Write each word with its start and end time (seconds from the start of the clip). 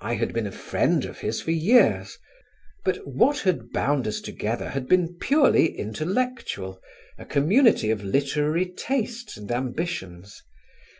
I 0.00 0.14
had 0.14 0.32
been 0.32 0.48
a 0.48 0.50
friend 0.50 1.04
of 1.04 1.20
his 1.20 1.40
for 1.40 1.52
years; 1.52 2.18
but 2.84 2.96
what 3.06 3.42
had 3.42 3.70
bound 3.70 4.08
us 4.08 4.20
together 4.20 4.70
had 4.70 4.88
been 4.88 5.16
purely 5.20 5.78
intellectual, 5.78 6.82
a 7.16 7.24
community 7.24 7.92
of 7.92 8.02
literary 8.02 8.66
tastes 8.66 9.36
and 9.36 9.52
ambitions. 9.52 10.42